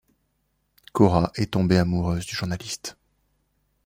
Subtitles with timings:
[0.93, 2.97] Cora est tombée amoureuse du journaliste.